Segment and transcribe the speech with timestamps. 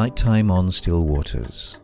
[0.00, 1.78] Nighttime on Still Waters.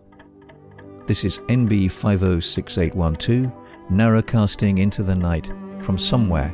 [1.05, 3.53] This is NB 506812,
[3.91, 6.51] narrowcasting into the night from somewhere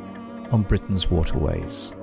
[0.51, 1.95] on Britain's waterways.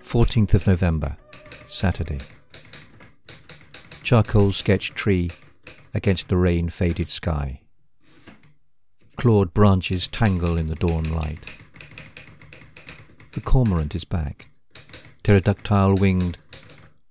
[0.00, 1.16] Fourteenth of November,
[1.66, 2.20] Saturday.
[4.02, 5.30] Charcoal sketch tree
[5.94, 7.62] against the rain faded sky.
[9.16, 11.58] Clawed branches tangle in the dawn light.
[13.32, 14.50] The cormorant is back,
[15.22, 16.38] pterodactyl winged,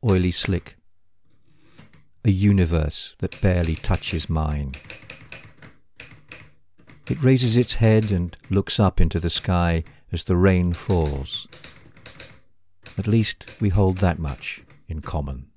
[0.03, 0.77] oily slick.
[2.25, 4.73] A universe that barely touches mine.
[7.09, 11.47] It raises its head and looks up into the sky as the rain falls.
[12.97, 15.47] At least we hold that much in common.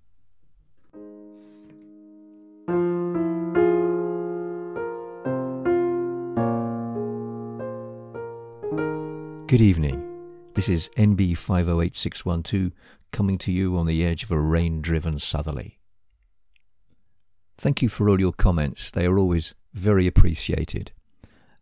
[9.51, 10.01] Good evening.
[10.55, 12.71] This is NB 508612
[13.11, 15.81] coming to you on the edge of a rain driven southerly.
[17.59, 18.93] Thank you for all your comments.
[18.93, 20.93] They are always very appreciated.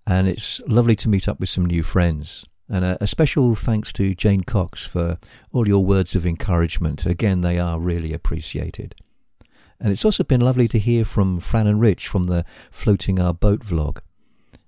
[0.06, 2.46] And it's lovely to meet up with some new friends.
[2.68, 5.16] And a, a, special thanks to Jane Cox for
[5.50, 7.06] all your words of encouragement.
[7.06, 8.96] Again, they are really appreciated.
[9.80, 13.32] And it's also been lovely to hear from Fran and Rich from the Floating Our
[13.32, 14.00] Boat vlog.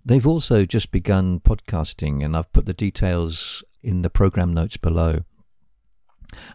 [0.04, 5.20] They've also just begun podcasting, and I've put the details in the program notes below.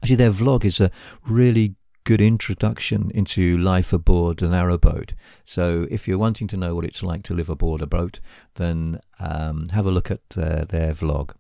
[0.02, 0.92] Actually, their vlog is a
[1.28, 1.76] really
[2.06, 5.14] good introduction into life aboard a narrowboat.
[5.44, 8.20] So, if you're wanting to know what it's like to live aboard a boat,
[8.56, 11.36] then um, have a look at uh, their vlog.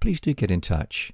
[0.00, 1.12] Please do get in touch.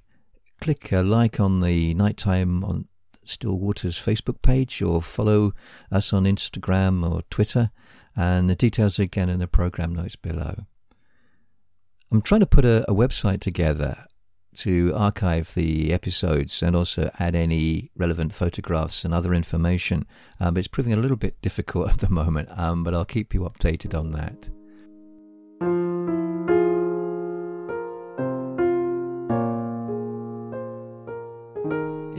[0.59, 2.87] Click a like on the Nighttime on
[3.23, 5.53] Still Waters Facebook page or follow
[5.91, 7.71] us on Instagram or Twitter
[8.15, 10.65] and the details are again in the program notes below.
[12.11, 13.95] I'm trying to put a, a website together
[14.53, 20.03] to archive the episodes and also add any relevant photographs and other information.
[20.39, 23.41] Um, it's proving a little bit difficult at the moment, um, but I'll keep you
[23.41, 24.49] updated on that.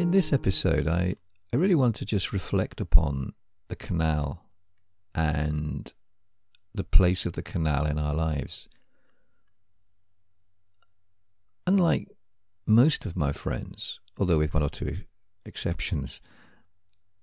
[0.03, 1.15] In this episode, I,
[1.53, 3.35] I really want to just reflect upon
[3.69, 4.47] the canal
[5.15, 5.93] and
[6.75, 8.69] the place of the canal in our lives.
[11.69, 12.09] Unlike
[12.67, 14.97] most of my friends, although with one or two
[15.47, 16.21] exceptions,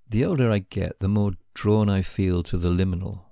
[0.07, 3.23] the older I get, the more drawn I feel to the liminal,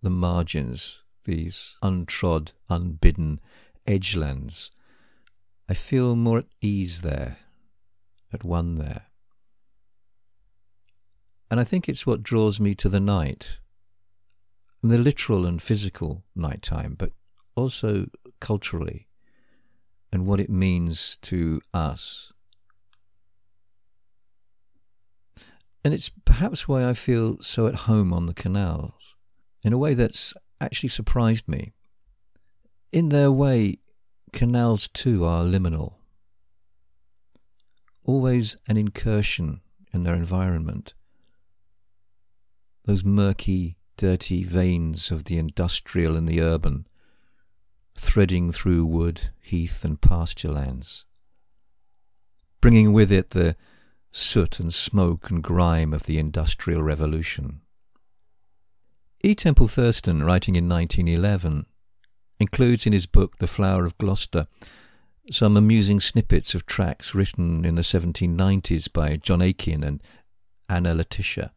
[0.00, 3.38] the margins, these untrod, unbidden
[3.86, 4.70] edgelands.
[5.68, 7.36] I feel more at ease there,
[8.32, 9.06] at one there.
[11.50, 13.60] And I think it's what draws me to the night,
[14.82, 17.12] and the literal and physical nighttime, but
[17.54, 18.06] also
[18.40, 19.06] culturally
[20.12, 22.32] and what it means to us.
[25.84, 29.14] And it's perhaps why I feel so at home on the canals,
[29.62, 31.74] in a way that's actually surprised me.
[32.90, 33.78] In their way,
[34.32, 35.95] canals too are liminal,
[38.06, 39.60] always an incursion
[39.92, 40.94] in their environment
[42.86, 46.86] those murky, dirty veins of the industrial and the urban,
[47.98, 51.04] threading through wood, heath, and pasture lands,
[52.60, 53.56] bringing with it the
[54.12, 57.60] soot and smoke and grime of the Industrial Revolution.
[59.24, 59.34] E.
[59.34, 61.66] Temple Thurston, writing in 1911,
[62.38, 64.46] includes in his book The Flower of Gloster
[65.30, 70.02] some amusing snippets of tracts written in the 1790s by John Aikin and
[70.68, 71.52] Anna Letitia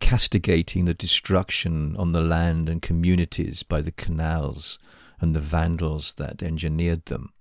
[0.00, 4.78] castigating the destruction on the land and communities by the canals
[5.20, 7.32] and the vandals that engineered them.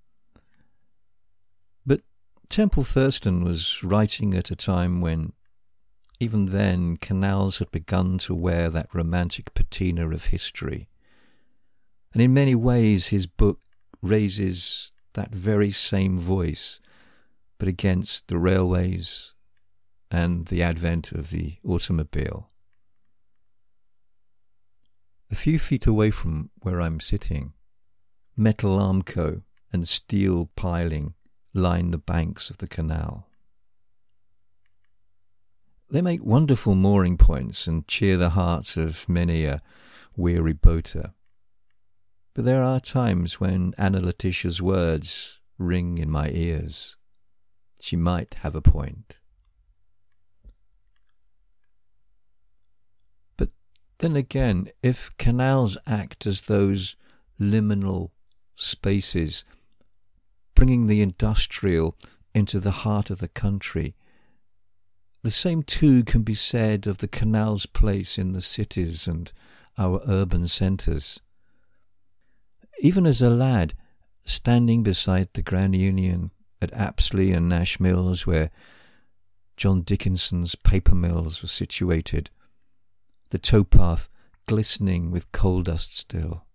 [1.85, 2.01] But
[2.49, 5.33] Temple Thurston was writing at a time when,
[6.19, 10.89] even then, canals had begun to wear that romantic patina of history.
[12.13, 13.59] And in many ways, his book
[14.01, 16.79] raises that very same voice,
[17.57, 19.33] but against the railways
[20.11, 22.47] and the advent of the automobile.
[25.31, 27.53] A few feet away from where I'm sitting,
[28.37, 29.41] metal armco
[29.73, 31.15] and steel piling
[31.51, 33.27] line the banks of the canal.
[35.89, 39.61] They make wonderful mooring points and cheer the hearts of many a
[40.15, 41.13] weary boater.
[42.37, 46.95] But there are times when Anna Letitia's words ring in my ears.
[47.81, 49.19] She might have a point.
[53.37, 53.53] But
[53.97, 56.95] then again, if canals act as those
[57.41, 58.11] liminal
[58.53, 59.43] spaces,
[60.53, 61.97] bringing the industrial
[62.35, 63.95] into the heart of the country,
[65.23, 69.33] the same too can be said of the canal's place in the cities and
[69.75, 71.19] our urban centres.
[72.79, 73.73] Even as a lad,
[74.21, 76.31] standing beside the Grand Union
[76.61, 78.51] at Apsley and Nash Mills, where
[79.55, 82.29] John Dickinson's paper mills were situated,
[83.29, 84.09] the towpath
[84.45, 86.45] glistening with coal dust still,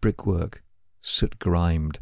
[0.00, 0.62] brickwork
[1.00, 2.00] soot grimed,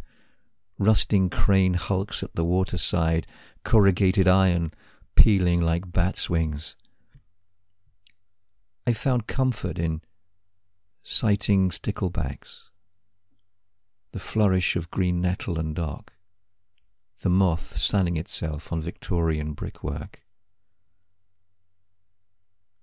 [0.78, 3.26] rusting crane hulks at the waterside,
[3.64, 4.72] corrugated iron
[5.14, 6.76] peeling like bats' wings.
[8.86, 10.00] I found comfort in
[11.02, 12.69] sighting sticklebacks,
[14.12, 16.14] the flourish of green nettle and dock,
[17.22, 20.20] the moth sunning itself on Victorian brickwork.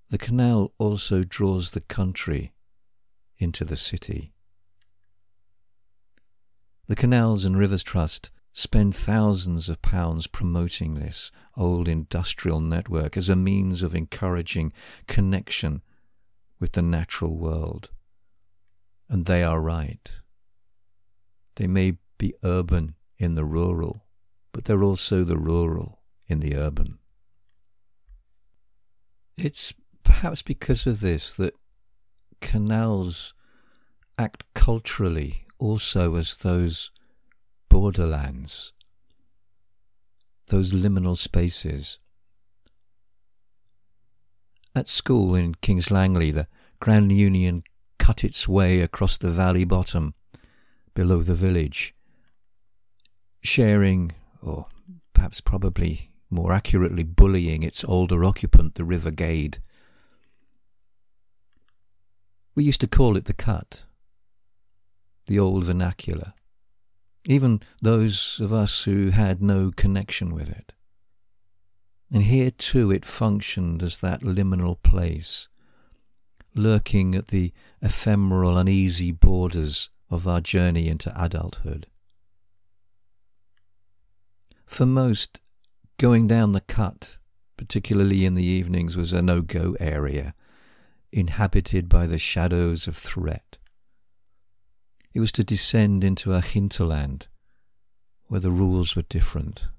[0.09, 2.53] The canal also draws the country
[3.37, 4.31] into the city.
[6.87, 13.27] The Canals and Rivers Trust spend thousands of pounds promoting this old industrial network as
[13.27, 14.71] a means of encouraging
[15.07, 15.81] connection
[16.59, 17.91] with the natural world.
[19.09, 20.21] And they are right.
[21.57, 24.05] They may be urban in the rural,
[24.51, 26.99] but they're also the rural in the urban.
[29.35, 29.73] It's
[30.03, 31.55] perhaps because of this that
[32.41, 33.33] canals
[34.19, 36.91] act culturally also as those
[37.69, 38.73] borderlands,
[40.47, 41.97] those liminal spaces.
[44.75, 46.45] At school in Kings Langley, the
[46.79, 47.63] Grand Union
[47.97, 50.13] cut its way across the valley bottom
[50.97, 51.93] below the village,
[53.43, 54.65] sharing, or
[55.13, 59.59] perhaps probably more accurately bullying its older occupant, the River Gade.
[62.55, 63.85] We used to call it the cut,
[65.27, 66.33] the old vernacular
[67.27, 70.73] even those of us who had no connection with it.
[72.11, 75.49] And here too it functioned as that liminal place,
[76.55, 77.51] lurking at the
[77.81, 81.87] ephemeral, uneasy borders of our journey into adulthood.
[84.65, 85.41] For most,
[85.97, 87.17] going down the cut,
[87.57, 90.33] particularly in the evenings, was a no go area,
[91.11, 93.57] inhabited by the shadows of threat.
[95.13, 97.27] It was to descend into a hinterland
[98.27, 99.69] where the rules were different.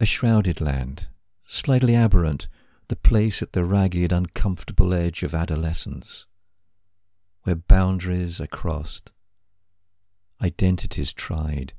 [0.00, 1.08] A shrouded land,
[1.42, 2.48] slightly aberrant,
[2.88, 6.26] the place at the ragged, uncomfortable edge of adolescence,
[7.48, 9.10] where boundaries are crossed,
[10.42, 11.72] identities tried,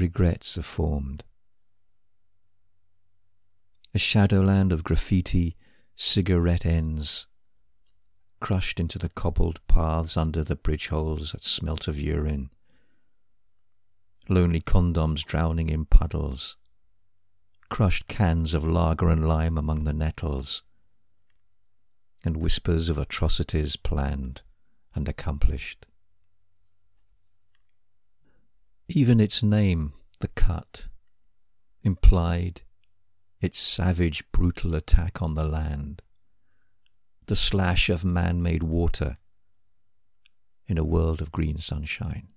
[0.00, 1.22] regrets are formed.
[3.94, 5.56] A shadowland of graffiti,
[5.94, 7.28] cigarette ends,
[8.40, 12.50] crushed into the cobbled paths under the bridge holes that smelt of urine.
[14.28, 16.56] Lonely condoms drowning in puddles.
[17.68, 20.64] Crushed cans of lager and lime among the nettles.
[22.24, 24.42] And whispers of atrocities planned
[24.98, 25.86] and accomplished.
[28.88, 30.88] Even its name, the cut,
[31.82, 32.62] implied
[33.40, 36.02] its savage, brutal attack on the land
[37.28, 39.16] the slash of man made water
[40.66, 42.28] in a world of green sunshine.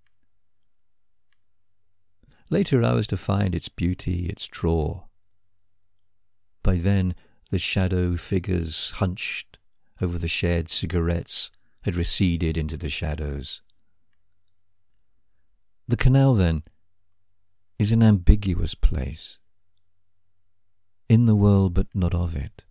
[2.49, 5.05] Later I was to find its beauty, its draw.
[6.61, 7.15] By then,
[7.51, 9.59] the shadow figures hunched
[10.01, 11.51] over the shared cigarettes
[11.83, 13.61] had receded into the shadows.
[15.87, 16.63] The canal, then,
[17.79, 19.39] is an ambiguous place.
[21.09, 22.63] In the world, but not of it.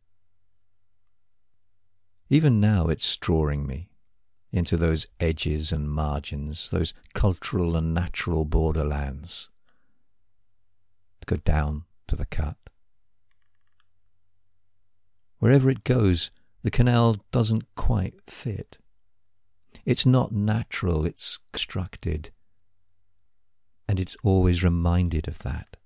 [2.29, 3.91] Even now it's drawing me
[4.53, 9.51] into those edges and margins, those cultural and natural borderlands.
[11.27, 12.57] Go down to the cut.
[15.39, 16.31] Wherever it goes,
[16.63, 18.79] the canal doesn't quite fit.
[19.85, 22.31] It's not natural, it's constructed.
[23.89, 25.77] And it's always reminded of that.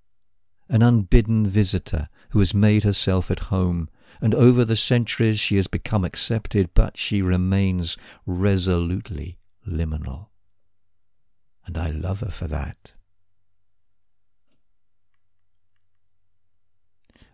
[0.69, 3.89] An unbidden visitor who has made herself at home
[4.21, 10.29] and over the centuries she has become accepted, but she remains resolutely liminal.
[11.67, 12.95] And I love her for that.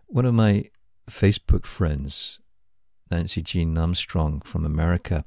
[0.07, 0.65] One of my
[1.09, 2.39] Facebook friends,
[3.09, 5.25] Nancy Jean Armstrong from America,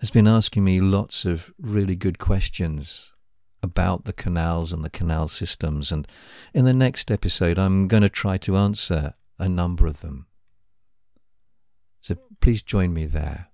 [0.00, 3.14] has been asking me lots of really good questions
[3.62, 5.90] about the canals and the canal systems.
[5.90, 6.06] And
[6.54, 10.26] in the next episode, I'm going to try to answer a number of them.
[12.00, 13.48] So please join me there.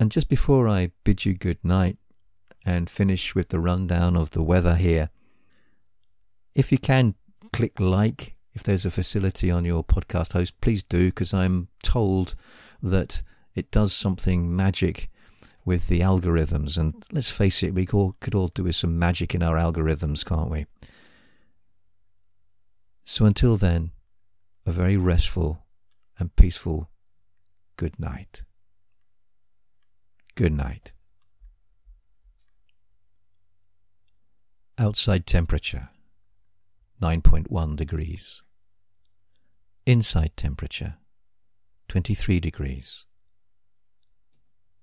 [0.00, 1.98] And just before I bid you good night
[2.64, 5.10] and finish with the rundown of the weather here,
[6.54, 7.14] if you can
[7.52, 12.34] click like if there's a facility on your podcast host, please do, because I'm told
[12.82, 13.22] that
[13.56, 15.08] it does something magic
[15.64, 16.78] with the algorithms.
[16.78, 20.50] And let's face it, we could all do with some magic in our algorithms, can't
[20.50, 20.66] we?
[23.02, 23.90] So until then,
[24.64, 25.64] a very restful
[26.18, 26.90] and peaceful
[27.76, 28.44] good night.
[30.34, 30.92] Good night.
[34.78, 35.90] Outside temperature
[37.00, 38.42] 9.1 degrees.
[39.86, 40.96] Inside temperature
[41.88, 43.06] 23 degrees.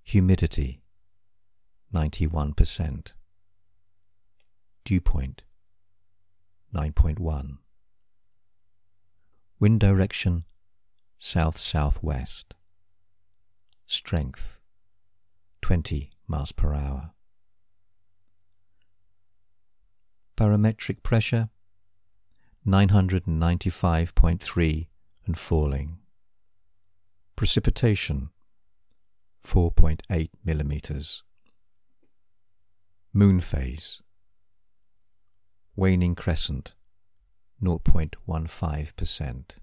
[0.03, 0.81] Humidity
[1.93, 3.13] 91%.
[4.86, 5.43] Dew point
[6.75, 7.57] 9.1.
[9.60, 10.43] Wind direction
[11.17, 12.53] south southwest.
[13.86, 14.60] Strength
[15.62, 17.13] 20 miles per hour.
[20.36, 21.48] Barometric pressure
[22.67, 24.88] 995.3
[25.25, 26.00] and falling.
[27.38, 28.33] Precipitation
[29.46, 31.24] 4.8 millimeters.
[33.14, 34.02] Moon phase
[35.76, 36.76] waning crescent
[37.62, 39.58] 0.15%.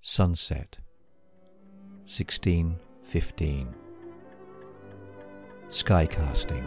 [0.00, 0.78] Sunset
[2.04, 3.74] 1615.
[5.68, 6.66] Skycasting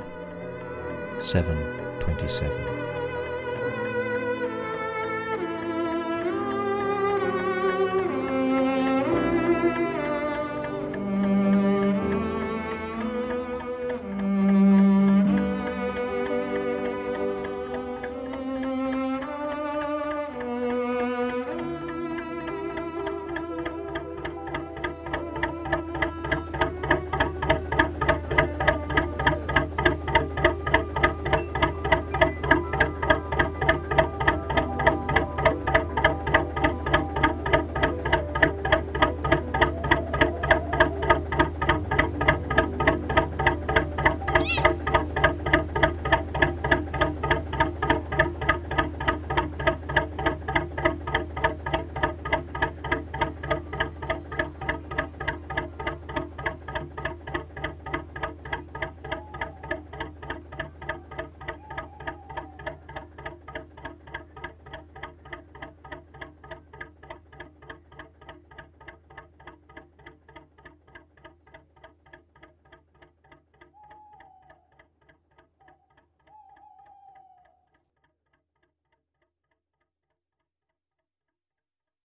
[1.20, 2.93] 727.